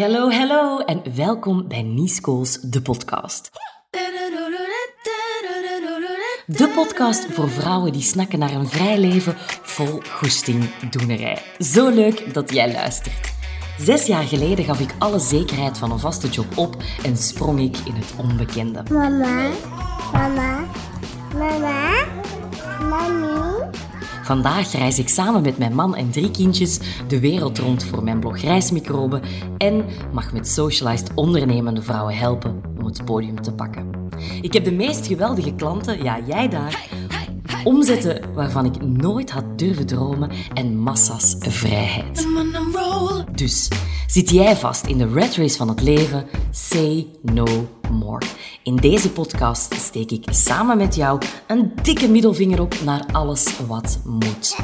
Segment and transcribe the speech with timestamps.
[0.00, 3.50] Hallo, hallo en welkom bij Niescools, de podcast.
[6.46, 11.38] De podcast voor vrouwen die snakken naar een vrij leven vol goesting doenerij.
[11.58, 13.32] Zo leuk dat jij luistert.
[13.78, 17.76] Zes jaar geleden gaf ik alle zekerheid van een vaste job op en sprong ik
[17.76, 18.82] in het onbekende.
[18.90, 19.50] Mama,
[20.12, 20.64] mama,
[21.34, 21.81] mama.
[24.22, 28.20] Vandaag reis ik samen met mijn man en drie kindjes de wereld rond voor mijn
[28.20, 29.22] blog Reismicroben
[29.58, 33.90] en mag met Socialized ondernemende vrouwen helpen om het podium te pakken.
[34.40, 36.88] Ik heb de meest geweldige klanten, ja jij daar,
[37.64, 42.26] omzetten waarvan ik nooit had durven dromen en massa's vrijheid.
[43.34, 43.68] Dus
[44.06, 46.26] zit jij vast in de red race van het leven?
[46.50, 48.26] Say no more.
[48.62, 54.00] In deze podcast steek ik samen met jou een dikke middelvinger op naar alles wat
[54.04, 54.56] moet.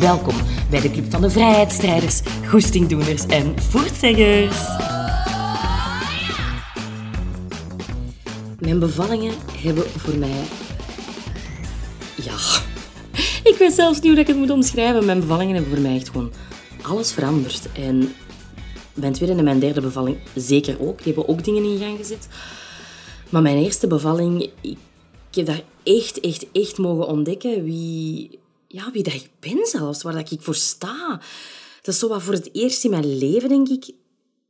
[0.00, 0.34] Welkom
[0.70, 4.56] bij de Club van de Vrijheidsstrijders, Goestingdoeners en Voortzeggers.
[8.58, 10.61] Mijn bevallingen hebben voor mij...
[12.24, 12.62] Ja,
[13.50, 15.04] ik weet zelfs niet hoe ik het moet omschrijven.
[15.04, 16.32] Mijn bevallingen hebben voor mij echt gewoon
[16.82, 17.72] alles veranderd.
[17.72, 18.14] En
[18.94, 20.96] mijn tweede en mijn derde bevalling zeker ook.
[20.96, 22.28] Die hebben ook dingen in gang gezet.
[23.28, 24.78] Maar mijn eerste bevalling, ik,
[25.30, 30.02] heb daar echt, echt, echt mogen ontdekken wie, ja, wie dat ik ben zelfs.
[30.02, 31.20] Waar dat ik voor sta.
[31.82, 33.90] Dat is zo wat voor het eerst in mijn leven, denk ik,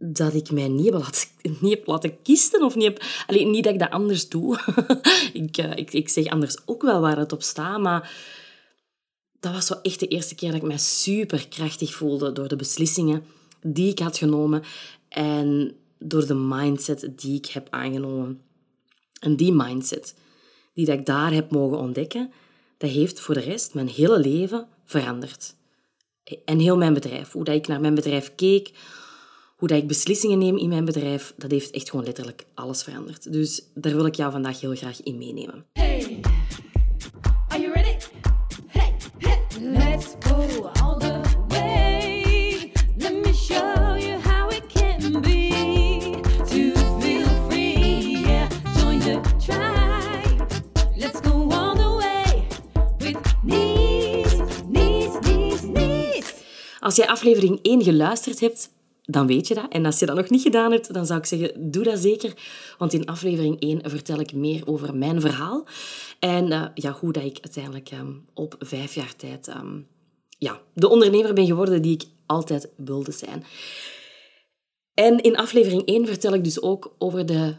[0.05, 1.28] dat ik mij niet heb laten,
[1.61, 2.62] niet heb laten kisten.
[2.62, 4.58] Of niet, heb, allee, niet dat ik dat anders doe.
[5.33, 8.12] ik, eh, ik, ik zeg anders ook wel waar het op staat, maar
[9.41, 12.56] dat was zo echt de eerste keer dat ik mij super krachtig voelde door de
[12.56, 13.25] beslissingen
[13.61, 14.62] die ik had genomen
[15.08, 18.41] en door de mindset die ik heb aangenomen.
[19.20, 20.14] En die mindset
[20.75, 22.33] die dat ik daar heb mogen ontdekken,
[22.78, 25.55] dat heeft voor de rest mijn hele leven veranderd.
[26.45, 27.33] En heel mijn bedrijf.
[27.33, 28.70] Hoe dat ik naar mijn bedrijf keek,
[29.62, 33.32] hoe dat ik beslissingen neem in mijn bedrijf, dat heeft echt gewoon letterlijk alles veranderd.
[33.32, 35.64] Dus daar wil ik jou vandaag heel graag in meenemen.
[35.72, 36.20] Hey,
[37.48, 37.96] are you ready?
[38.67, 42.72] Hey, hey, let's go all the way.
[42.96, 48.20] Let me show you how it can be to feel free.
[48.20, 48.48] Yeah,
[48.80, 50.46] join the tribe.
[50.96, 52.46] Let's go all the way
[52.98, 54.36] with knees,
[54.68, 56.34] knees, knees, knees.
[56.80, 58.70] Als jij aflevering 1 geluisterd hebt,
[59.12, 59.67] dan weet je dat.
[59.68, 62.34] En als je dat nog niet gedaan hebt, dan zou ik zeggen, doe dat zeker.
[62.78, 65.67] Want in aflevering 1 vertel ik meer over mijn verhaal.
[66.18, 69.80] En eh, ja, hoe dat ik uiteindelijk ehm, op vijf jaar tijd ehm,
[70.39, 73.45] ja, de ondernemer ben geworden die ik altijd wilde zijn.
[74.95, 77.55] En in aflevering 1 vertel ik dus ook over de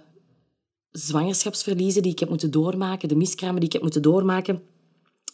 [0.92, 4.62] zwangerschapsverliezen die ik heb moeten doormaken, de miskramen die ik heb moeten doormaken.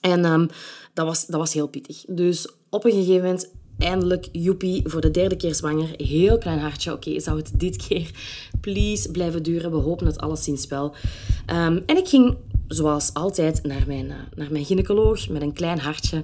[0.02, 0.47] En ehm,
[0.94, 2.06] dat, was, dat was heel pittig.
[2.08, 5.90] Dus op een gegeven moment, eindelijk, joepie, voor de derde keer zwanger.
[5.97, 6.94] Heel klein hartje.
[6.94, 8.12] Oké, zou het dit keer
[8.62, 9.72] please blijven duren?
[9.72, 10.94] We hopen het alleszins wel.
[11.45, 12.35] Ehm, en ik ging,
[12.69, 16.24] zoals altijd, naar mijn, eh, naar mijn gynaecoloog met een klein hartje.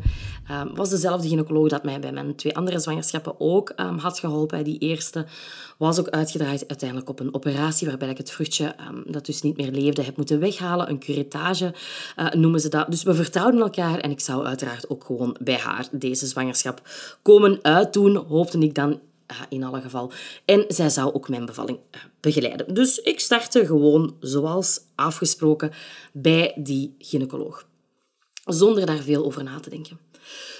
[0.51, 4.63] Um, was dezelfde gynaecoloog dat mij bij mijn twee andere zwangerschappen ook ehm, had geholpen.
[4.63, 5.25] Die eerste
[5.77, 9.57] was ook uitgedraaid uiteindelijk op een operatie waarbij ik het vruchtje ehm, dat dus niet
[9.57, 10.89] meer leefde heb moeten weghalen.
[10.89, 11.73] Een curettage
[12.15, 12.91] eh, noemen ze dat.
[12.91, 16.81] Dus we vertrouwden elkaar en ik zou uiteraard ook gewoon bij haar deze zwangerschap
[17.21, 18.99] komen uitdoen, hoopte ik dan
[19.49, 20.11] in alle geval.
[20.45, 22.73] En zij zou ook mijn bevalling eh, begeleiden.
[22.73, 25.71] Dus ik startte gewoon zoals afgesproken
[26.13, 27.67] bij die gynaecoloog.
[28.45, 29.99] Zonder daar veel over na te denken.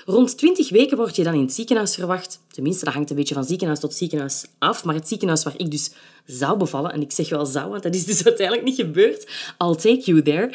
[0.06, 2.40] Rond 20 weken word je dan in het ziekenhuis verwacht.
[2.52, 4.84] Tenminste, dat hangt een beetje van ziekenhuis tot ziekenhuis af.
[4.84, 5.92] Maar het ziekenhuis waar ik dus
[6.26, 9.28] zou bevallen, en ik zeg wel zou, want dat is dus uiteindelijk niet gebeurd.
[9.58, 10.50] I'll take you there.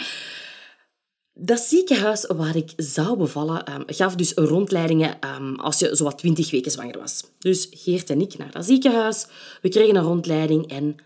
[1.43, 6.51] Dat ziekenhuis waar ik zou bevallen, ehm, gaf dus rondleidingen ehm, als je zowat 20
[6.51, 7.25] weken zwanger was.
[7.39, 9.27] Dus Geert en ik naar dat ziekenhuis.
[9.63, 10.97] We kregen een rondleiding en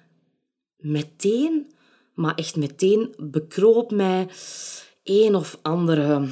[0.77, 1.73] meteen,
[2.15, 4.29] maar echt meteen, bekroop mij
[5.05, 6.29] een of andere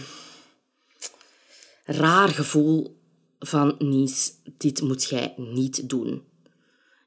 [1.84, 3.00] raar gevoel
[3.38, 6.22] van Nies, dit moet jij niet doen.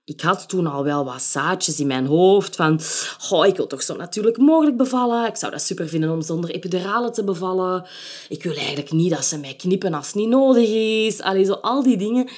[0.05, 2.79] Ik had toen al wel wat zaadjes in mijn hoofd van,
[3.19, 5.27] goh, ik wil toch zo natuurlijk mogelijk bevallen.
[5.27, 7.85] Ik zou dat super vinden om zonder epidurale te bevallen.
[8.29, 11.21] Ik wil eigenlijk niet dat ze mij knippen als het niet nodig is.
[11.21, 12.29] Allee, zo al die dingen.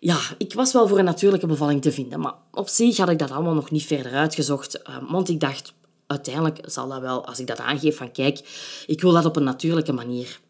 [0.00, 3.18] Ja, ik was wel voor een natuurlijke bevalling te vinden, maar op zich had ik
[3.18, 5.72] dat allemaal nog niet verder uitgezocht, eh, want ik dacht,
[6.06, 8.38] uiteindelijk zal dat wel, als ik dat aangeef van, kijk,
[8.86, 10.40] ik wil dat op een natuurlijke manier,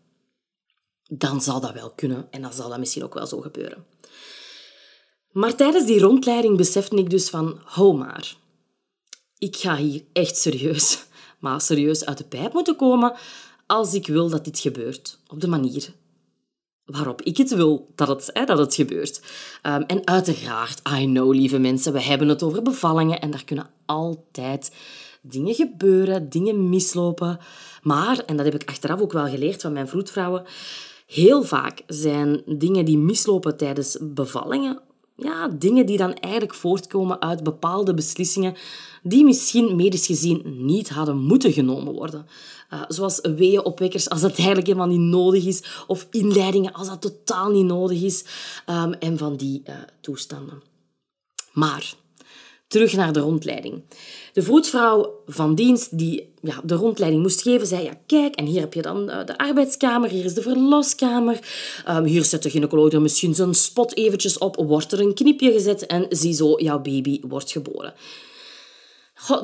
[1.09, 3.85] dan zal dat wel kunnen en dan zal dat misschien ook wel zo gebeuren.
[5.33, 8.37] Maar tijdens die rondleiding besefte ik dus van, hou maar.
[9.39, 11.05] Ik ga hier echt serieus,
[11.41, 13.15] maar serieus uit de pijp moeten komen
[13.67, 15.95] als ik wil dat dit gebeurt op de manier
[16.85, 19.23] waarop ik het wil dat het, hè, dat het gebeurt.
[19.63, 23.71] Ehm, en uiteraard, I know, lieve mensen, we hebben het over bevallingen en daar kunnen
[23.87, 24.77] altijd
[25.23, 27.39] dingen gebeuren, dingen mislopen.
[27.83, 30.45] Maar, en dat heb ik achteraf ook wel geleerd van mijn vroedvrouwen,
[31.07, 34.81] heel vaak zijn dingen die mislopen tijdens bevallingen
[35.23, 38.55] ja, dingen die dan eigenlijk voortkomen uit bepaalde beslissingen
[39.03, 42.27] die misschien medisch gezien niet hadden moeten genomen worden.
[42.71, 47.51] Uh, zoals weeënopwekkers als dat eigenlijk helemaal niet nodig is, of inleidingen als dat totaal
[47.51, 48.25] niet nodig is,
[48.67, 50.63] um, en van die uh, toestanden.
[51.53, 51.95] Maar
[52.73, 53.83] terug naar de rondleiding.
[54.33, 58.61] De voetvrouw van dienst die ja, de rondleiding moest geven, zei, ja, kijk, en hier
[58.61, 61.39] heb je dan eh, de arbeidskamer, hier is de verloskamer,
[61.89, 65.87] um, hier zet de gynaecoloog misschien zijn spot eventjes op, wordt er een knipje gezet
[65.87, 67.95] en ziezo, jouw baby wordt geboren.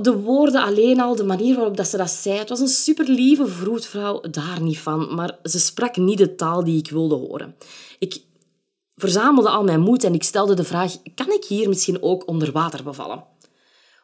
[0.02, 3.08] de woorden alleen al, de manier waarop dat ze dat zei, het was een super
[3.08, 7.54] lieve vroedvrouw, daar niet van, maar ze sprak niet de taal die ik wilde horen.
[7.98, 8.20] Ik
[8.98, 12.52] verzamelde al mijn moed en ik stelde de vraag, kan ik hier misschien ook onder
[12.52, 13.24] water bevallen?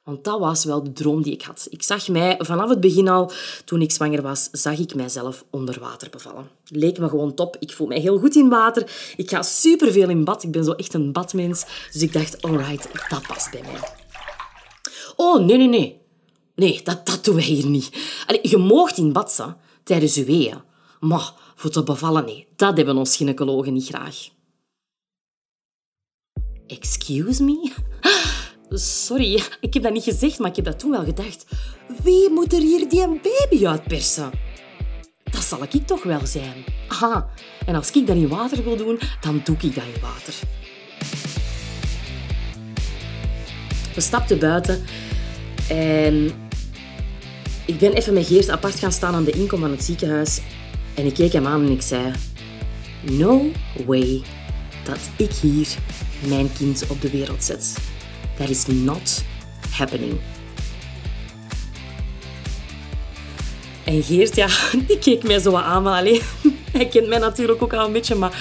[0.04, 1.66] Want dat was wel de droom die ik had.
[1.70, 3.30] Ik zag mij vanaf het begin al,
[3.64, 6.48] toen ik zwanger was, zag ik mijzelf onder water bevallen.
[6.64, 7.56] Leek me gewoon top.
[7.58, 9.12] Ik voel mij heel goed in water.
[9.16, 10.42] Ik ga superveel in bad.
[10.42, 11.64] Ik ben zo echt een badmens.
[11.92, 13.88] Dus ik dacht, alright, dat past bij mij.
[15.16, 16.00] Oh, nee, nee, nee.
[16.54, 17.90] Nee, dat, dat doen wij hier niet.
[18.42, 19.54] Je moogt in bad
[19.84, 20.62] tijdens je weeën.
[21.00, 24.28] Maar voor te bevallen, nee, dat hebben ons gynaecologen niet graag.
[26.66, 27.72] Excuse me?
[28.76, 31.46] Sorry, ik heb dat niet gezegd, maar ik heb dat toen wel gedacht.
[32.02, 34.30] Wie moet er hier die een baby uitpersen?
[35.24, 36.64] Dat zal ik toch wel zijn.
[36.88, 37.28] Aha,
[37.66, 40.34] en als ik dat in water wil doen, dan doe ik dat in water.
[43.94, 44.84] We stapten buiten
[45.68, 46.30] en
[47.66, 50.40] ik ben even met Geert apart gaan staan aan de inkom van het ziekenhuis.
[50.94, 52.12] En ik keek hem aan en ik zei...
[53.10, 53.50] No
[53.86, 54.22] way
[54.84, 55.68] dat ik hier
[56.20, 57.74] mijn kind op de wereld zet.
[58.36, 59.24] That is not
[59.70, 60.18] happening.
[63.84, 64.48] En Geert, ja,
[64.86, 66.20] die keek mij zo aan, maar alleen,
[66.72, 68.32] hij kent mij natuurlijk ook al een beetje, maar,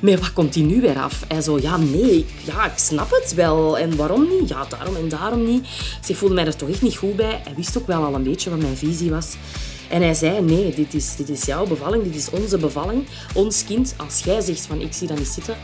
[0.00, 1.24] maar wat komt hij nu weer af?
[1.28, 3.78] Hij zo, ja, nee, ja, ik snap het wel.
[3.78, 4.48] En waarom niet?
[4.48, 5.66] Ja, daarom en daarom niet.
[6.06, 7.40] Ik voelde mij er toch echt niet goed bij.
[7.44, 9.36] Hij wist ook wel al een beetje wat mijn visie was.
[9.88, 13.64] En hij zei, nee, dit is, dit is jouw bevalling, dit is onze bevalling, ons
[13.64, 13.94] kind.
[13.96, 15.56] Als jij zegt van, ik zie dat niet zitten,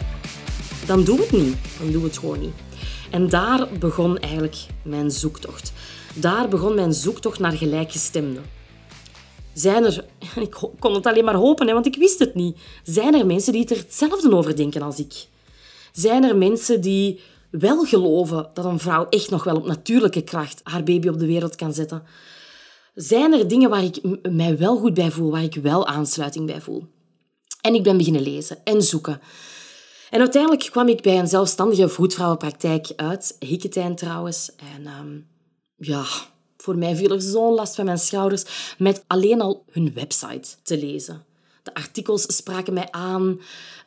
[0.86, 1.56] dan doe het niet.
[1.78, 2.54] Dan doe het gewoon niet.
[3.10, 5.72] En daar begon eigenlijk mijn zoektocht.
[6.14, 8.44] Daar begon mijn zoektocht naar gelijkgestemden.
[9.54, 10.04] Zijn er,
[10.40, 13.68] ik kon het alleen maar hopen, want ik wist het niet, zijn er mensen die
[13.68, 15.26] er hetzelfde over denken als ik?
[15.92, 20.60] Zijn er mensen die wel geloven dat een vrouw echt nog wel op natuurlijke kracht
[20.62, 22.02] haar baby op de wereld kan zetten?
[22.94, 24.00] Zijn er dingen waar ik
[24.30, 26.84] mij wel goed bij voel, waar ik wel aansluiting bij voel?
[27.60, 29.20] En ik ben beginnen lezen en zoeken.
[30.10, 34.50] En uiteindelijk kwam ik bij een zelfstandige voetvrouwenpraktijk uit, Hikketijn trouwens.
[34.56, 35.26] En um,
[35.76, 36.04] ja,
[36.56, 40.78] voor mij viel er zo'n last van mijn schouders met alleen al hun website te
[40.78, 41.24] lezen.
[41.62, 43.40] De artikels spraken mij aan.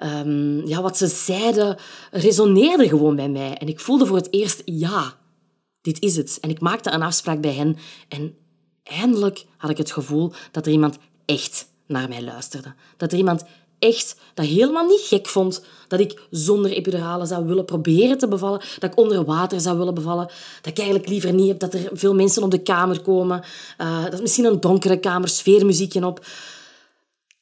[0.03, 1.77] Um, ja, wat ze zeiden
[2.11, 3.57] resoneerde gewoon bij mij.
[3.57, 5.13] En ik voelde voor het eerst, ja,
[5.81, 6.37] dit is het.
[6.41, 7.77] En ik maakte een afspraak bij hen.
[8.07, 8.35] En
[8.83, 12.73] eindelijk had ik het gevoel dat er iemand echt naar mij luisterde.
[12.97, 13.43] Dat er iemand
[13.79, 18.61] echt dat helemaal niet gek vond dat ik zonder epidurale zou willen proberen te bevallen,
[18.79, 20.29] dat ik onder water zou willen bevallen,
[20.61, 23.43] dat ik eigenlijk liever niet heb dat er veel mensen op de kamer komen,
[23.81, 26.25] uh, dat is misschien een donkere kamer, sfeermuziekje op.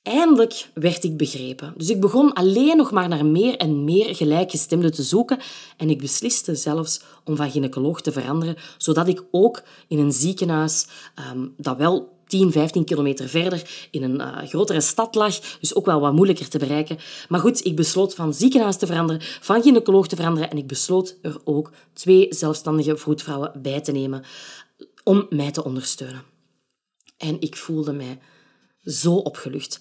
[0.02, 1.74] Eindelijk werd ik begrepen.
[1.78, 5.40] Dus ik begon alleen nog maar naar meer en meer gelijkgestemden te zoeken
[5.78, 10.88] en ik besliste zelfs om van gynaecoloog te veranderen, zodat ik ook in een ziekenhuis
[11.34, 15.40] um, dat wel 10, 15 kilometer verder in een uh, grotere stad lag.
[15.60, 16.98] Dus ook wel wat moeilijker te bereiken.
[17.30, 20.50] Maar goed, ik besloot van ziekenhuis te veranderen, van gynaecoloog te veranderen.
[20.50, 24.24] En ik besloot er ook twee zelfstandige vroedvrouwen bij te nemen
[25.04, 26.24] om mij te ondersteunen.
[27.18, 28.20] En ik voelde mij
[28.84, 29.80] zo opgelucht.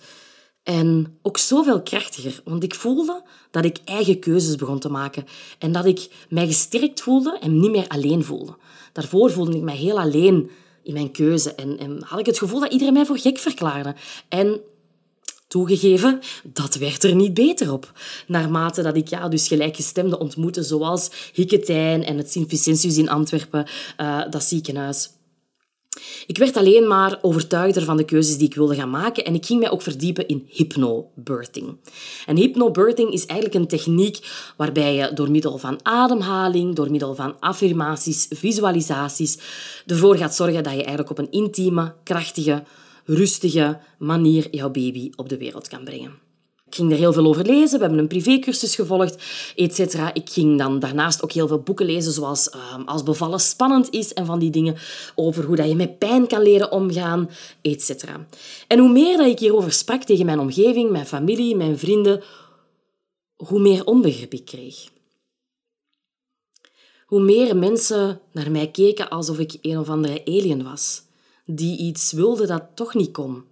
[0.63, 5.25] En ook zoveel krachtiger, want ik voelde dat ik eigen keuzes begon te maken
[5.59, 8.57] en dat ik mij gesterkt voelde en niet meer alleen voelde.
[8.93, 10.51] Daarvoor voelde ik mij heel alleen
[10.87, 11.55] in mijn keuze.
[11.55, 13.95] En, en had ik het gevoel dat iedereen mij voor gek verklaarde.
[14.29, 14.61] En
[15.49, 17.93] Toegegeven, dat werd er niet beter op.
[18.27, 23.67] Naarmate dat ik ja, dus gelijkgestemden ontmoette, zoals Hikketijn en het Sint-Vicentius in Antwerpen,
[24.01, 25.11] uh, dat ziekenhuis.
[26.27, 29.47] Ik werd alleen maar overtuigder van de keuzes die ik wilde gaan maken en ik
[29.47, 31.77] ging mij ook verdiepen in hypnobirthing.
[32.27, 34.19] En hypnobirthing is eigenlijk een techniek
[34.57, 39.39] waarbij je door middel van ademhaling, door middel van affirmaties, visualisaties,
[39.87, 42.63] ervoor gaat zorgen dat je eigenlijk op een intieme, krachtige,
[43.05, 46.26] rustige manier jouw baby op de wereld kan brengen.
[46.67, 47.79] Ik ging er heel veel over lezen.
[47.79, 49.23] We hebben een privécursus gevolgd,
[49.57, 50.15] et cetera.
[50.15, 54.13] Ik ging dan daarnaast ook heel veel boeken lezen, zoals ehm, Als bevallen spannend is
[54.13, 54.77] en van die dingen
[55.15, 57.31] over hoe dat je met pijn kan leren omgaan,
[57.63, 58.27] et cetera.
[58.67, 62.23] En hoe meer dat ik hierover sprak tegen mijn omgeving, mijn familie, mijn vrienden,
[63.37, 64.91] hoe meer onbegrip ik kreeg.
[67.07, 71.03] Hoe meer mensen naar mij keken alsof ik een of andere alien was,
[71.45, 73.45] die iets wilde dat toch niet kon.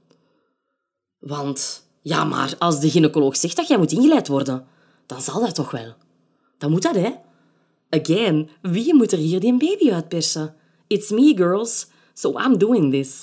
[1.19, 4.67] Want ja, maar als de gynaecoloog zegt dat jij moet ingeleid worden,
[5.07, 5.95] dan zal dat toch wel.
[6.59, 7.11] Dan moet dat, hè?
[7.91, 10.55] Again, wie moet er hier die baby uitpersen?
[10.87, 11.87] It's me, girls.
[12.15, 13.23] So I'm doing this.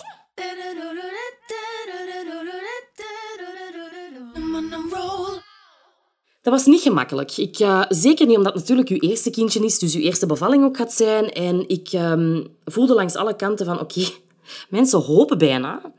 [6.42, 7.38] Dat was niet gemakkelijk.
[7.38, 10.78] Ik, eh, zeker niet omdat natuurlijk uw eerste kindje is, dus uw eerste bevalling ook
[10.78, 11.32] gaat zijn.
[11.32, 14.02] En ik ehm, voelde langs alle kanten van, oké,
[14.70, 15.94] mensen hopen bijna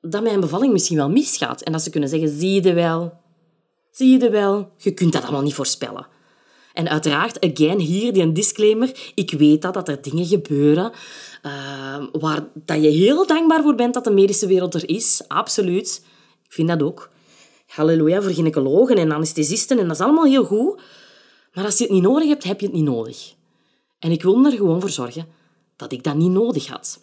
[0.00, 1.62] dat mijn bevalling misschien wel misgaat.
[1.62, 3.12] En dat ze kunnen zeggen, zie je wel,
[3.90, 6.06] zie je wel, je kunt dat allemaal niet voorspellen.
[6.72, 9.12] En uiteraard, again, hier die een disclaimer.
[9.14, 10.92] Ik weet dat, dat er dingen gebeuren
[11.42, 15.22] uh, waar dat je heel dankbaar voor bent dat de medische wereld er is.
[15.28, 16.04] Absoluut.
[16.44, 17.10] Ik vind dat ook.
[17.66, 20.80] Halleluja voor gynaecologen en anesthesisten en dat is allemaal heel goed.
[21.52, 23.34] Maar als je het niet nodig hebt, heb je het niet nodig.
[23.98, 25.26] En ik wil er gewoon voor zorgen
[25.76, 27.00] dat ik dat niet nodig had.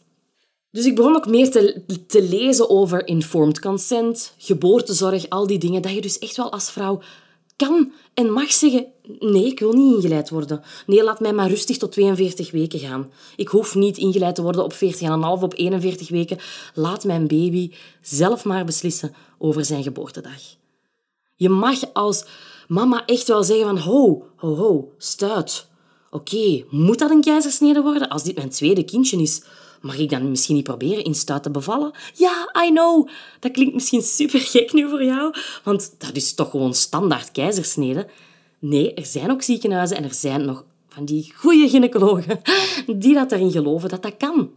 [0.71, 5.81] Dus ik begon ook meer te, te lezen over informed consent, geboortezorg, al die dingen,
[5.81, 7.01] dat je dus echt wel als vrouw
[7.57, 8.86] kan en mag zeggen,
[9.19, 10.62] nee, ik wil niet ingeleid worden.
[10.86, 13.12] Nee, laat mij maar rustig tot 42 weken gaan.
[13.36, 14.79] Ik hoef niet ingeleid te worden op 40,5
[15.43, 16.38] op 41 weken.
[16.74, 17.71] Laat mijn baby
[18.01, 20.41] zelf maar beslissen over zijn geboortedag.
[21.36, 22.25] Je mag als
[22.67, 25.67] mama echt wel zeggen van, ho, ho, ho, stuit.
[26.12, 29.41] Oké, moet dat een keizersnede worden als dit mijn tweede kindje is?
[29.81, 31.91] Mag ik dan misschien niet proberen in stuit te bevallen?
[32.13, 33.10] Ja, I know.
[33.39, 38.07] Dat klinkt misschien super gek nu voor jou, want dat is toch gewoon standaard keizersnede.
[38.60, 42.41] Nee, er zijn ook ziekenhuizen en er zijn nog van die goede gynaecologen
[42.98, 44.50] die dat erin geloven dat dat kan.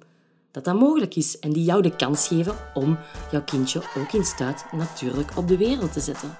[0.50, 2.98] Dat dat mogelijk is en die jou de kans geven om
[3.30, 6.38] jouw kindje ook in stuit natuurlijk op de wereld te zetten.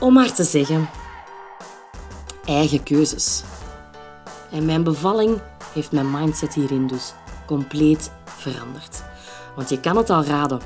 [0.00, 0.88] Om maar te zeggen,
[2.44, 3.42] eigen keuzes.
[4.50, 5.40] En mijn bevalling
[5.76, 7.14] heeft mijn mindset hierin dus
[7.46, 9.02] compleet veranderd.
[9.56, 10.60] Want je kan het al raden.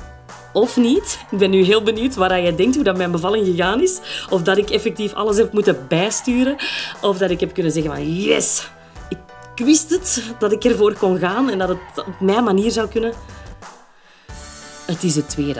[0.53, 1.19] Of niet.
[1.31, 3.99] Ik ben nu heel benieuwd waar je denkt hoe dat mijn bevalling gegaan is.
[4.29, 6.55] Of dat ik effectief alles heb moeten bijsturen.
[7.01, 8.69] Of dat ik heb kunnen zeggen van yes,
[9.55, 12.87] ik wist het dat ik ervoor kon gaan en dat het op mijn manier zou
[12.87, 13.13] kunnen.
[14.91, 15.59] Het is het tweede.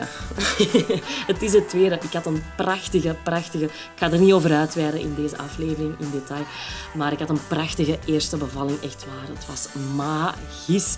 [1.31, 1.99] het is het tweede.
[2.01, 3.65] Ik had een prachtige, prachtige...
[3.65, 6.43] Ik ga er niet over uitweiden in deze aflevering in detail.
[6.93, 8.81] Maar ik had een prachtige eerste bevalling.
[8.81, 9.35] Echt waar.
[9.35, 10.97] Het was magisch.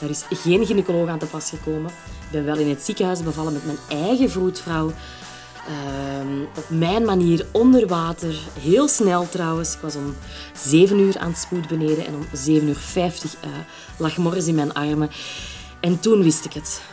[0.00, 1.90] Er is geen gynaecoloog aan te pas gekomen.
[1.90, 4.92] Ik ben wel in het ziekenhuis bevallen met mijn eigen vroedvrouw.
[5.66, 8.34] Ehm, op mijn manier, onder water.
[8.60, 9.74] Heel snel trouwens.
[9.74, 10.16] Ik was om
[10.56, 12.06] 7 uur aan het spoed beneden.
[12.06, 13.50] En om 7 uur 50 uh,
[13.96, 15.10] lag Morris in mijn armen.
[15.80, 16.92] En toen wist ik het.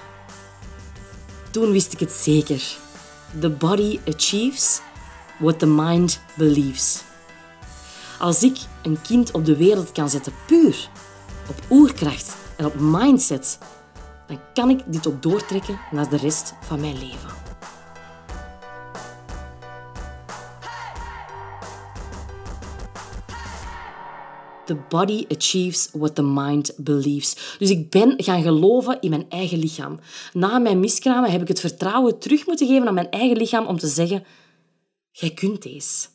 [1.52, 2.78] Toen wist ik het zeker.
[3.40, 4.82] The body achieves
[5.40, 7.02] what the mind believes.
[8.20, 10.90] Als ik een kind op de wereld kan zetten puur
[11.50, 13.58] op oerkracht en op mindset,
[14.28, 17.30] dan kan ik dit ook doortrekken naar de rest van mijn leven.
[24.72, 27.56] The body achieves what the mind believes.
[27.60, 30.00] Dus ik ben gaan geloven in mijn eigen lichaam.
[30.34, 33.78] Na mijn miskramen heb ik het vertrouwen terug moeten geven aan mijn eigen lichaam om
[33.78, 34.24] te zeggen:
[35.12, 36.08] Jij kunt deze.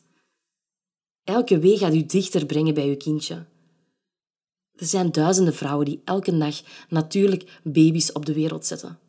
[1.23, 3.45] Elke week gaat u dichter brengen bij uw kindje.
[4.75, 8.99] Er zijn duizenden vrouwen die elke dag natuurlijk baby's op de wereld zetten.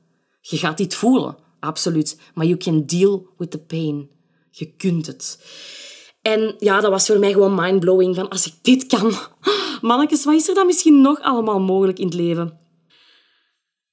[0.40, 4.10] Je gaat dit voelen, absoluut, maar you can deal with the pain.
[4.50, 5.38] Je kunt het.
[6.32, 8.14] En ja, dat was voor mij gewoon mindblowing.
[8.14, 9.12] Van als ik dit kan,
[9.80, 12.58] mannetjes, wat is er dan misschien nog allemaal mogelijk in het leven?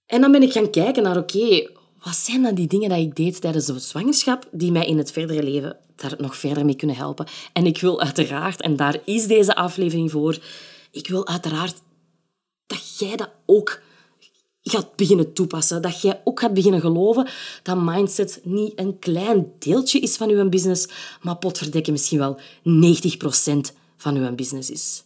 [0.06, 1.70] En dan ben ik gaan kijken naar, oké,
[2.04, 5.12] wat zijn dan die dingen die ik deed tijdens de zwangerschap die mij in het
[5.12, 7.27] verdere leven daar nog verder mee kunnen helpen?
[7.54, 10.38] En ik wil uiteraard, en daar is deze aflevering voor,
[10.92, 11.82] ik wil uiteraard
[12.65, 13.82] dat jij dat ook
[14.72, 15.82] gaat beginnen toepassen.
[15.82, 17.28] Dat jij ook gaat beginnen geloven
[17.64, 20.88] dat mindset niet een klein deeltje is van je business,
[21.22, 22.42] maar potverdekken misschien wel 90%
[23.98, 25.04] van je business is.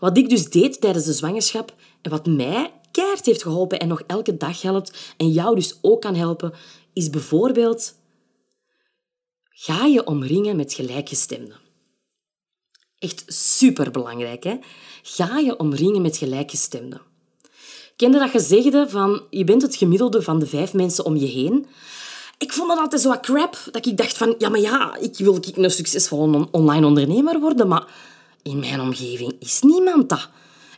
[0.00, 4.02] Wat ik dus deed tijdens de zwangerschap en wat mij keihard heeft geholpen en nog
[4.06, 6.52] elke dag helpt en jou dus ook kan helpen,
[6.92, 7.94] is bijvoorbeeld
[9.50, 11.56] ga je omringen met gelijkgestemden.
[12.98, 14.56] Echt superbelangrijk, hè?
[15.02, 17.00] Ga je omringen met gelijkgestemden.
[17.96, 21.66] Kende dat gezegde van je bent het gemiddelde van de vijf mensen om je heen?
[22.38, 23.58] ik vond dat altijd zo crap.
[23.70, 27.40] Dat ik dacht van, ja, maar ja, ik wil ik een succesvolle on- online ondernemer
[27.40, 27.84] worden, maar
[28.42, 30.28] in mijn omgeving is niemand dat.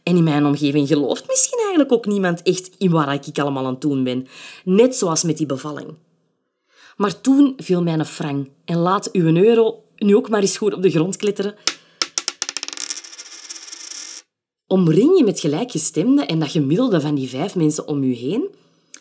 [0.02, 3.72] En in mijn omgeving gelooft misschien eigenlijk ook niemand echt in wat ik allemaal aan
[3.72, 4.26] het doen ben.
[4.64, 5.94] Net zoals met die bevalling.
[6.96, 8.48] Maar toen viel mij een frank.
[8.64, 11.54] En laat uw euro nu ook maar eens goed op de grond kletteren.
[14.68, 18.48] Omring je met gelijkgestemden en dat gemiddelde van die vijf mensen om je heen.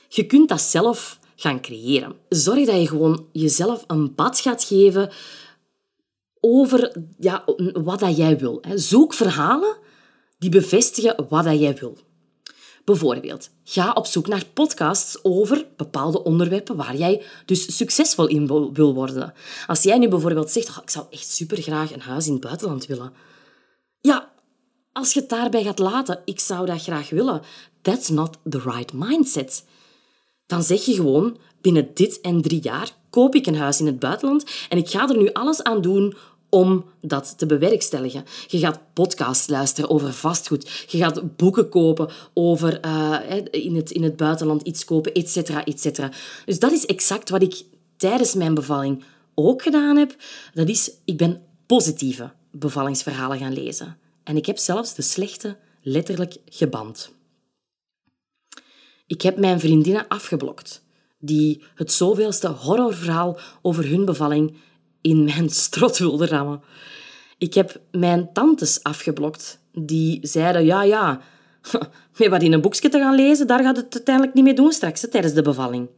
[0.08, 2.16] Je kunt dat zelf gaan creëren.
[2.30, 5.10] Zorg dat je gewoon jezelf een bad gaat geven
[6.40, 7.44] over ja,
[7.74, 8.62] wat dat jij wil.
[8.76, 9.78] Zoek verhalen
[10.38, 11.98] die bevestigen wat dat jij wil.
[12.86, 18.94] Bijvoorbeeld, ga op zoek naar podcasts over bepaalde onderwerpen waar jij dus succesvol in wil-
[18.94, 19.34] worden.
[19.68, 22.86] Als jij nu bijvoorbeeld zegt, "Oh, ik zou echt supergraag een huis in het buitenland
[22.86, 23.14] willen.
[24.02, 24.32] Ja,
[24.98, 27.42] als je het daarbij gaat laten, ik zou dat graag willen.
[27.82, 29.66] That's not the right mindset.
[30.46, 34.00] Dan zeg je gewoon, binnen dit en drie jaar koop ik een huis in het
[34.00, 36.16] buitenland en ik ga er nu alles aan doen
[36.50, 38.26] om dat te bewerkstelligen.
[38.48, 40.86] Je gaat podcasts luisteren over vastgoed.
[40.88, 43.20] Je gaat boeken kopen over eh,
[43.52, 46.12] in, het, in het buitenland iets kopen, et cetera, et cetera.
[46.46, 47.64] Dus dat is exact wat ik
[47.98, 49.04] tijdens mijn bevalling
[49.36, 50.16] ook gedaan heb.
[50.54, 53.98] Dat is, ik ben positieve bevallingsverhalen gaan lezen.
[54.28, 57.12] En ik heb zelfs de slechte letterlijk geband.
[59.06, 60.84] Ik heb mijn vriendinnen afgeblokt,
[61.20, 64.58] die het zoveelste horrorverhaal over hun bevalling
[65.02, 66.62] in mijn strot wilden rammen.
[67.38, 71.22] Ik heb mijn tantes afgeblokt, die zeiden, ja, ja,
[72.18, 74.72] met wat in een boekje te gaan lezen, daar gaat het uiteindelijk niet mee doen
[74.72, 75.90] straks, tijdens de bevalling.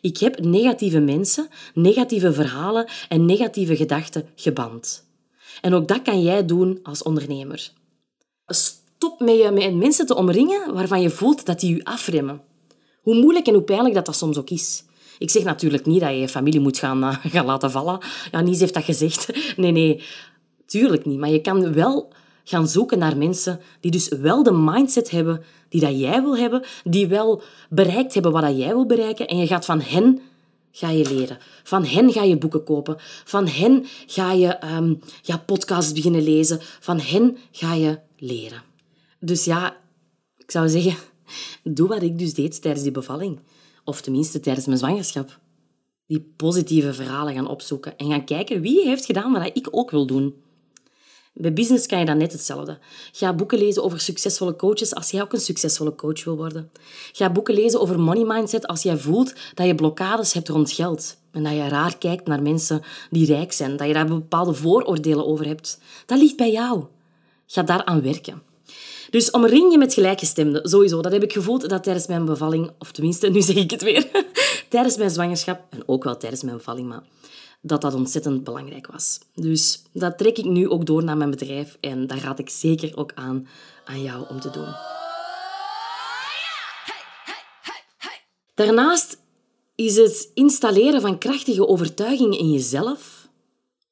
[0.00, 5.10] Ik heb negatieve mensen, negatieve verhalen en negatieve gedachten geband.
[5.60, 7.72] En ook dat kan jij doen als ondernemer.
[8.46, 12.40] Stop met je met mensen te omringen waarvan je voelt dat die je afremmen.
[13.00, 14.84] Hoe moeilijk en hoe pijnlijk dat, dat soms ook is.
[15.18, 17.98] Ik zeg natuurlijk niet dat je je familie moet gaan, eh, gaan laten vallen.
[18.32, 19.28] Ja, heeft dat gezegd.
[19.56, 20.02] Nee, nee,
[20.66, 21.18] tuurlijk niet.
[21.18, 22.12] Maar je kan wel
[22.44, 26.62] gaan zoeken naar mensen die dus wel de mindset hebben die dat jij wil hebben,
[26.84, 29.26] die wel bereikt hebben wat dat jij wil bereiken.
[29.26, 30.20] En je gaat van hen
[30.72, 31.38] ga je leren.
[31.62, 32.96] Van hen ga je boeken kopen.
[33.24, 36.58] Van hen ga je ehm, ja, podcasts beginnen lezen.
[36.60, 38.62] Van hen ga je leren.
[39.20, 39.76] Dus ja,
[40.36, 40.94] ik zou zeggen,
[41.76, 43.40] doe wat ik dus deed tijdens die bevalling.
[43.84, 45.40] Of tenminste tijdens mijn zwangerschap.
[46.06, 50.06] Die positieve verhalen gaan opzoeken en gaan kijken wie heeft gedaan wat ik ook wil
[50.06, 50.34] doen.
[51.34, 52.78] Bij business kan je dan net hetzelfde.
[53.12, 56.70] Ga boeken lezen over succesvolle coaches als jij ook een succesvolle coach wil worden.
[57.12, 61.16] Ga boeken lezen over money mindset als jij voelt dat je blokkades hebt rond geld.
[61.30, 63.76] En dat je raar kijkt naar mensen die rijk zijn.
[63.76, 65.78] Dat je daar bepaalde vooroordelen over hebt.
[66.06, 66.84] Dat ligt bij jou.
[67.46, 68.42] Ga daaraan werken.
[69.10, 71.02] Dus omring je met gelijkgestemden, sowieso.
[71.02, 74.06] Dat heb ik gevoeld dat tijdens mijn bevalling, of tenminste, nu zeg ik het weer,
[74.68, 77.02] tijdens mijn zwangerschap, en ook wel tijdens mijn bevalling, maar
[77.62, 79.18] dat dat ontzettend belangrijk was.
[79.34, 82.96] Dus dat trek ik nu ook door naar mijn bedrijf en dat raad ik zeker
[82.96, 83.48] ook aan
[83.84, 84.74] aan jou om te doen.
[88.54, 89.18] Daarnaast
[89.74, 93.28] is het installeren van krachtige overtuigingen in jezelf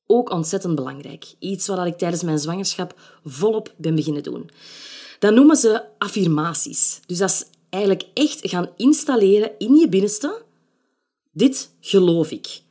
[0.07, 1.35] ook ontzettend belangrijk.
[1.39, 4.51] Iets wat ik tijdens mijn zwangerschap volop ben beginnen doen.
[5.19, 7.01] Dat noemen ze affirmaties.
[7.07, 10.43] Dus dat is eigenlijk echt gaan installeren in je binnenste.
[11.33, 12.63] Dit geloof ik.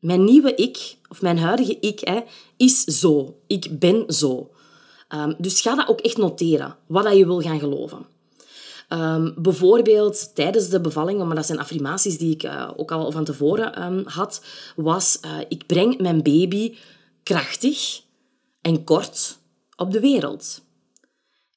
[0.00, 2.20] Mijn nieuwe ik, of mijn huidige ik, hè,
[2.56, 3.38] is zo.
[3.46, 4.50] Ik ben zo.
[5.08, 8.06] Ehm, dus ga dat ook echt noteren, wat dat je wil gaan geloven.
[8.88, 13.24] Ehm, bijvoorbeeld tijdens de bevalling, maar dat zijn affirmaties die ik eh, ook al van
[13.24, 14.44] tevoren ehm, had,
[14.76, 16.76] was eh, ik breng mijn baby
[17.22, 18.00] krachtig
[18.60, 19.38] en kort
[19.76, 20.62] op de wereld.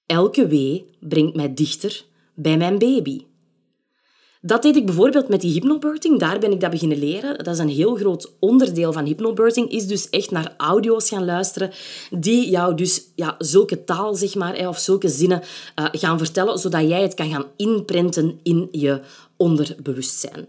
[0.05, 3.25] Elke wee brengt mij dichter bij mijn baby.
[4.45, 6.19] Dat deed ik bijvoorbeeld met die hypnobirthing.
[6.19, 7.37] Daar ben ik dat beginnen leren.
[7.37, 9.71] Dat is een heel groot onderdeel van hypnobirthing.
[9.71, 11.71] Is dus echt naar audio's gaan luisteren
[12.11, 15.41] die jou dus ja, zulke taal, zeg maar, of zulke zinnen
[15.75, 19.01] eh, gaan vertellen, zodat jij het kan gaan inprenten in je
[19.37, 20.45] onderbewustzijn.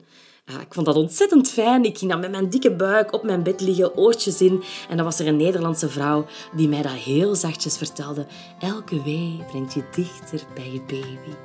[0.47, 1.85] Ja, ik vond dat ontzettend fijn.
[1.85, 4.63] Ik ging dan met mijn dikke buik op mijn bed liggen, oortjes in.
[4.89, 6.27] En dan was er een Nederlandse vrouw
[6.57, 8.27] die mij dat heel zachtjes vertelde.
[8.59, 11.37] Elke wee brengt je dichter bij je baby.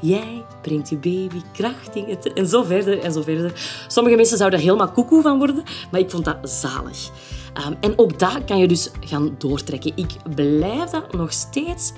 [0.00, 2.32] Jij brengt je baby kracht in het...
[2.32, 3.52] En zo verder en zo verder.
[3.88, 7.10] Sommige mensen zouden er helemaal koekoe van worden, maar ik vond dat zalig.
[7.66, 9.92] Um, en ook dat kan je dus gaan doortrekken.
[9.96, 11.92] Ik blijf dat nog steeds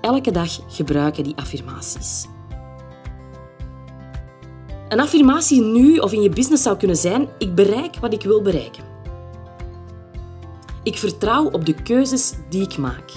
[0.00, 2.26] elke dag gebruiken, die affirmaties.
[4.90, 8.42] Een affirmatie nu of in je business zou kunnen zijn: ik bereik wat ik wil
[8.42, 8.84] bereiken.
[10.82, 13.12] Ik vertrouw op de keuzes die ik maak.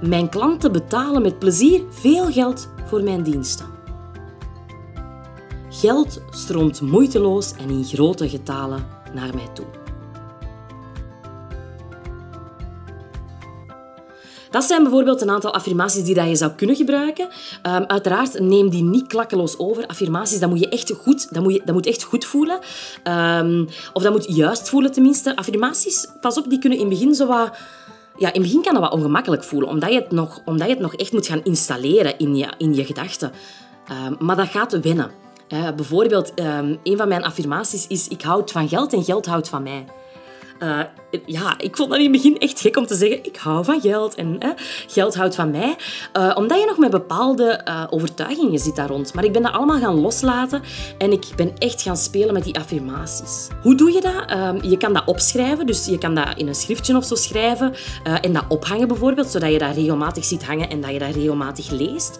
[0.00, 3.66] Mijn klanten betalen met plezier veel geld voor mijn diensten.
[5.68, 9.79] Geld stroomt moeiteloos en in grote getalen naar mij toe.
[14.50, 17.28] Dat zijn bijvoorbeeld een aantal affirmaties die dat je zou kunnen gebruiken.
[17.66, 19.86] Um, uiteraard, neem die niet klakkeloos over.
[19.86, 22.58] Affirmaties, dat moet je echt goed, dat moet, je, dat moet echt goed voelen.
[23.04, 25.36] Um, of dat moet juist voelen tenminste.
[25.36, 27.50] Affirmaties, pas op, die kunnen in het begin zo wat...
[28.16, 30.72] Ja, in het begin kan dat wat ongemakkelijk voelen, omdat je het nog, omdat je
[30.72, 33.32] het nog echt moet gaan installeren in je, in je gedachten.
[34.06, 35.10] Um, maar dat gaat wennen.
[35.48, 36.32] Uh, bijvoorbeeld,
[36.82, 39.84] een van mijn affirmaties is ik houd van geld en geld houdt van mij.
[40.62, 40.80] Uh,
[41.26, 43.80] ja, ik vond dat in het begin echt gek om te zeggen, ik hou van
[43.80, 44.50] geld en eh,
[44.86, 45.76] geld houdt van mij.
[46.16, 49.14] Uh, omdat je nog met bepaalde overtuigingen zit daar rond.
[49.14, 50.62] Maar ik ben dat allemaal gaan loslaten
[50.98, 53.48] en ik ben echt gaan spelen met die affirmaties.
[53.62, 54.24] Hoe doe je dat?
[54.26, 57.74] Ehm, je kan dat opschrijven, dus je kan dat in een schriftje of zo schrijven
[58.20, 61.70] en dat ophangen bijvoorbeeld, zodat je dat regelmatig ziet hangen en dat je dat regelmatig
[61.70, 62.18] leest.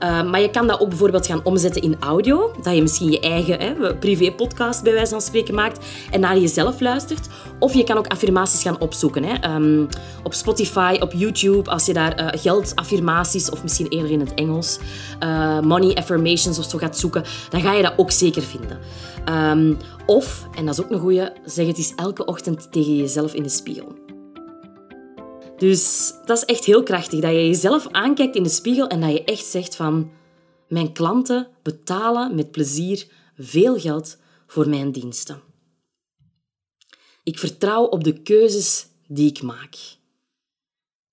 [0.00, 3.98] maar je kan dat ook bijvoorbeeld gaan omzetten in audio, dat je misschien je eigen
[3.98, 7.28] privé-podcast bij wijze van spreken maakt en naar jezelf luistert.
[7.58, 9.24] Of je kan ook affirmaties gaan opzoeken.
[9.24, 9.54] Hè.
[9.54, 9.88] Um,
[10.22, 14.78] op Spotify, op YouTube, als je daar uh, geldaffirmaties, of misschien eerder in het Engels,
[15.22, 18.78] uh, money affirmations of zo gaat zoeken, dan ga je dat ook zeker vinden.
[19.28, 23.34] Um, of, en dat is ook een goeie, zeg het eens elke ochtend tegen jezelf
[23.34, 23.98] in de spiegel.
[25.56, 29.10] Dus dat is echt heel krachtig, dat je jezelf aankijkt in de spiegel en dat
[29.10, 30.10] je echt zegt van...
[30.68, 33.06] Mijn klanten betalen met plezier
[33.38, 34.16] veel geld
[34.46, 35.40] voor mijn diensten.
[37.22, 39.76] Ik vertrouw op de keuzes die ik maak.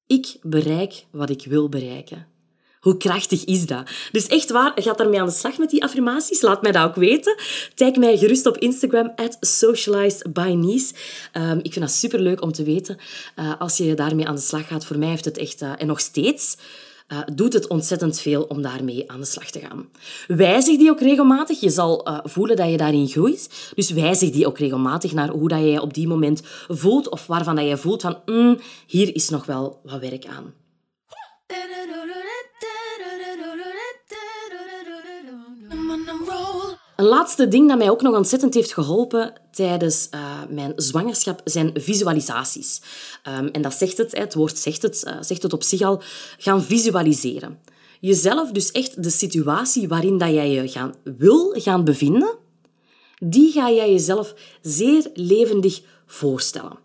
[0.07, 2.27] Ik bereik wat ik wil bereiken.
[2.79, 3.89] Hoe krachtig is dat?
[4.11, 6.41] Dus echt waar, gaat daarmee aan de slag met die affirmaties?
[6.41, 7.35] Laat mij dat ook weten.
[7.75, 10.93] Tag mij gerust op Instagram, at socializedbyniece.
[11.33, 12.97] Um, ik vind dat superleuk om te weten
[13.39, 14.85] uh, als je daarmee aan de slag gaat.
[14.85, 16.57] Voor mij heeft het echt, uh, en nog steeds,
[17.07, 19.89] uh, doet het ontzettend veel om daarmee aan de slag te gaan.
[20.27, 21.59] Wijzig die ook regelmatig.
[21.59, 23.71] Je zal uh, voelen dat je daarin groeit.
[23.75, 27.27] Dus wijzig die ook regelmatig naar hoe dat je je op die moment voelt of
[27.27, 30.53] waarvan dat je voelt van mm, hier is nog wel wat werk aan.
[36.95, 41.71] Een laatste ding dat mij ook nog ontzettend heeft geholpen tijdens uh, mijn zwangerschap zijn
[41.73, 42.81] visualisaties.
[43.27, 46.01] Um, en dat zegt het, het woord zegt het, uh, zegt het op zich al,
[46.37, 47.59] gaan visualiseren.
[47.99, 52.37] Jezelf, dus echt de situatie waarin dat jij je gaan, wil gaan bevinden,
[53.19, 56.77] die ga jij jezelf zeer levendig voorstellen.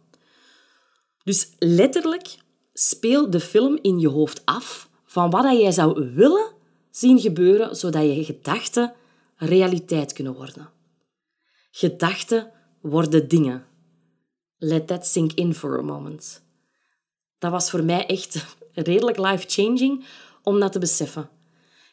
[1.24, 2.37] Dus letterlijk
[2.72, 6.52] speel de film in je hoofd af van wat dat jij zou willen
[6.90, 8.92] zien gebeuren, zodat je gedachten
[9.37, 10.68] realiteit kunnen worden.
[11.70, 12.50] Gedachten
[12.83, 13.64] worden dingen.
[14.59, 16.42] Let that sink in for a moment.
[17.38, 20.05] Dat was voor mij echt redelijk life-changing
[20.42, 21.29] om dat te beseffen.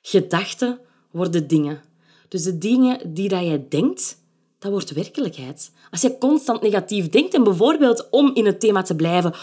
[0.02, 0.80] Gedachten
[1.12, 1.82] worden dingen.
[2.28, 4.18] Dus de dingen die dat jij denkt,
[4.60, 5.72] dat wordt werkelijkheid.
[5.92, 9.34] Als je constant negatief denkt en bijvoorbeeld om in het thema te blijven,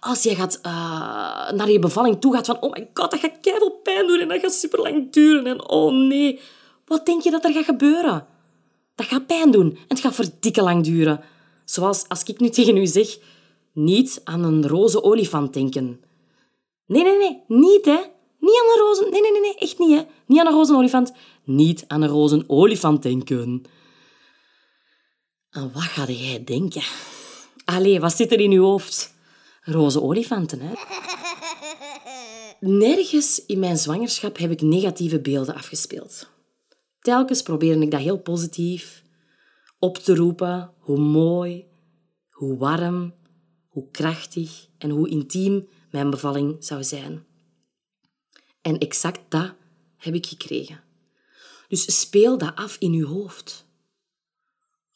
[0.00, 0.72] als je gaat, uh,
[1.50, 4.28] naar je bevalling toe gaat van oh my god, dat gaat keihard pijn doen en
[4.28, 6.40] dat gaat super lang duren en oh nee,
[6.84, 8.26] wat denk je dat er gaat gebeuren?
[8.96, 11.20] Dat gaat pijn doen en het gaat verdikke lang duren.
[11.64, 13.18] Zoals als ik nu tegen u zeg,
[13.72, 16.00] niet aan een roze olifant denken.
[16.86, 17.98] Nee, nee, nee, niet hè.
[18.38, 19.08] Niet aan een roze...
[19.10, 20.04] Nee, nee, nee, nee, echt niet hè.
[20.26, 21.12] Niet aan een roze olifant.
[21.44, 23.62] Niet aan een roze olifant denken.
[25.50, 26.82] Aan wat ga jij denken?
[27.64, 29.14] Allee, wat zit er in uw hoofd?
[29.62, 30.72] Roze olifanten, hè?
[32.60, 36.28] Nergens in mijn zwangerschap heb ik negatieve beelden afgespeeld.
[37.06, 39.02] Telkens probeerde ik dat heel positief
[39.78, 41.66] op te roepen, hoe mooi,
[42.30, 43.14] hoe warm,
[43.68, 47.26] hoe krachtig en hoe intiem mijn bevalling zou zijn.
[48.60, 49.54] En exact dat
[49.96, 50.80] heb ik gekregen.
[51.68, 53.66] Dus speel dat af in uw hoofd.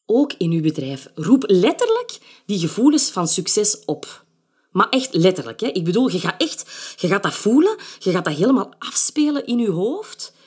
[0.07, 1.09] Ook in uw bedrijf.
[1.14, 4.25] Roep letterlijk die gevoelens van succes op.
[4.70, 5.61] Maar echt letterlijk.
[5.61, 5.66] Hè?
[5.66, 9.59] Ik bedoel, je gaat, echt, je gaat dat voelen, je gaat dat helemaal afspelen in
[9.59, 10.38] je hoofd.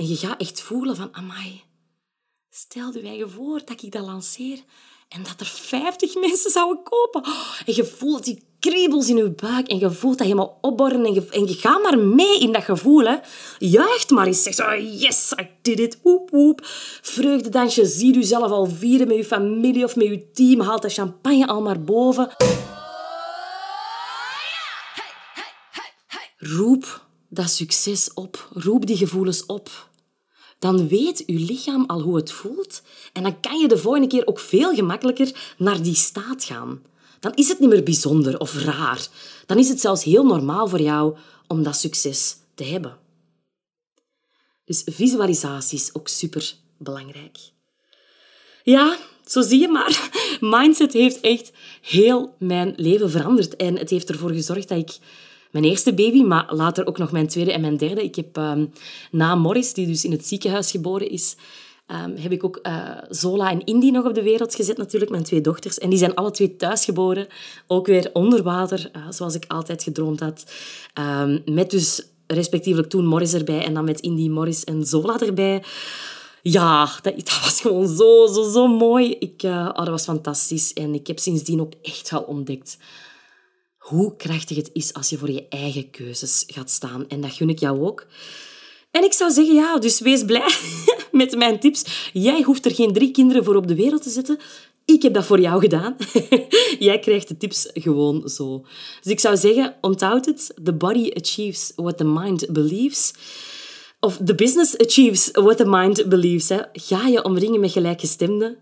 [0.00, 1.62] En je gaat echt voelen van, amai,
[2.50, 4.58] stel je voor dat ik dat lanceer
[5.08, 7.22] en dat er 50 mensen zouden kopen.
[7.66, 11.14] En je voelt die kriebels in je buik en je voelt dat helemaal opborren en
[11.14, 13.04] je, en je gaat maar mee in dat gevoel.
[13.04, 13.16] Hè.
[13.58, 14.42] Juicht maar eens.
[14.42, 15.98] Zeg zo, yes, I did it.
[16.02, 16.60] Woep, woep.
[17.02, 17.86] Vreugdedansje.
[17.86, 20.60] Zie jezelf al vieren met je familie of met je team.
[20.60, 22.30] Haal de champagne al maar boven.
[26.36, 28.48] Roep dat succes op.
[28.52, 29.88] Roep die gevoelens op
[30.60, 34.26] dan weet je lichaam al hoe het voelt en dan kan je de volgende keer
[34.26, 36.82] ook veel gemakkelijker naar die staat gaan.
[37.20, 39.08] Dan is het niet meer bijzonder of raar.
[39.46, 41.16] Dan is het zelfs heel normaal voor jou
[41.46, 42.98] om dat succes te hebben.
[44.64, 47.38] Dus visualisatie is ook super belangrijk.
[48.62, 50.10] Ja, zo zie je maar.
[50.40, 53.56] Mindset heeft echt heel mijn leven veranderd.
[53.56, 54.98] En het heeft ervoor gezorgd dat ik
[55.50, 58.02] mijn eerste baby, maar later ook nog mijn tweede en mijn derde.
[58.04, 58.66] Ik heb ehm,
[59.10, 61.36] na Morris, die dus in het ziekenhuis geboren is,
[61.86, 65.22] ehm, heb ik ook eh, Zola en Indy nog op de wereld gezet, natuurlijk, mijn
[65.22, 65.78] twee dochters.
[65.78, 67.26] En die zijn alle twee thuis geboren,
[67.66, 70.44] ook weer onder water, eh, zoals ik altijd gedroomd had.
[70.94, 75.62] Ehm, met dus respectievelijk toen Morris erbij en dan met Indy, Morris en Zola erbij.
[76.42, 79.16] Ja, dat, dat was gewoon zo, zo, zo mooi.
[79.18, 80.72] Ik, eh, oh, dat was fantastisch.
[80.72, 82.78] En ik heb sindsdien ook echt wel ontdekt
[83.90, 87.08] hoe krachtig het is als je voor je eigen keuzes gaat staan.
[87.08, 88.06] En dat gun ik jou ook.
[88.90, 90.54] En ik zou zeggen, ja, dus wees blij
[91.12, 92.10] met mijn tips.
[92.12, 94.38] Jij hoeft er geen drie kinderen voor op de wereld te zetten.
[94.84, 95.96] Ik heb dat voor jou gedaan.
[96.78, 98.66] Jij krijgt de tips gewoon zo.
[99.02, 100.54] Dus ik zou zeggen, onthoud het.
[100.64, 103.12] The body achieves what the mind believes.
[104.00, 106.50] Of the business achieves what the mind believes.
[106.72, 108.58] Ga je omringen met gelijkgestemden.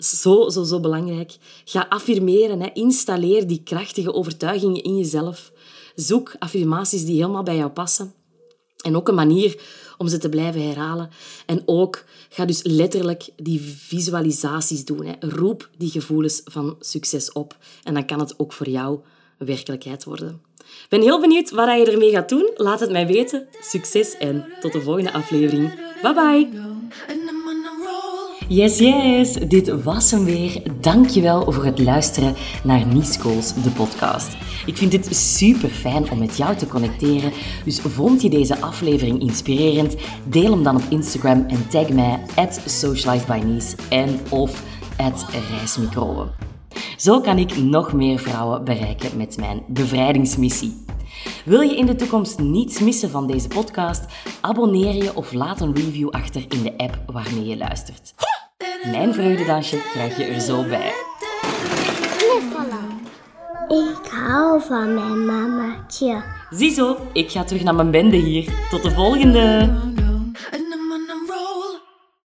[0.00, 1.36] Zo, zo, zo belangrijk.
[1.64, 2.60] Ga affirmeren.
[2.60, 2.68] Hè.
[2.72, 5.52] Installeer die krachtige overtuigingen in jezelf.
[5.94, 8.14] Zoek affirmaties die helemaal bij jou passen.
[8.82, 9.62] En ook een manier
[9.98, 11.10] om ze te blijven herhalen.
[11.46, 15.06] En ook ga dus letterlijk die visualisaties doen.
[15.06, 15.14] Hè.
[15.20, 17.56] Roep die gevoelens van succes op.
[17.82, 19.00] En dan kan het ook voor jou
[19.38, 20.42] werkelijkheid worden.
[20.58, 22.50] Ik ben heel benieuwd wat je ermee gaat doen.
[22.56, 23.48] Laat het mij weten.
[23.60, 25.74] Succes en tot de volgende aflevering.
[26.02, 27.29] Bye bye.
[28.52, 30.62] Yes, yes, dit was hem weer.
[30.80, 32.34] Dankjewel voor het luisteren
[32.64, 34.36] naar Niescools, de podcast.
[34.66, 37.32] Ik vind het super fijn om met jou te connecteren.
[37.64, 39.96] Dus vond je deze aflevering inspirerend?
[40.28, 44.62] Deel hem dan op Instagram en tag mij at socializebynies en of
[44.96, 45.26] at.
[46.96, 50.84] Zo kan ik nog meer vrouwen bereiken met mijn bevrijdingsmissie.
[51.44, 54.04] Wil je in de toekomst niets missen van deze podcast?
[54.40, 58.14] Abonneer je of laat een review achter in de app waarmee je luistert.
[58.90, 60.92] Mijn vreugdedansje krijg je er zo bij.
[63.68, 66.22] Ik hou van mijn mamaatje.
[66.50, 68.52] Ziezo, ik ga terug naar mijn bende hier.
[68.70, 69.68] Tot de volgende!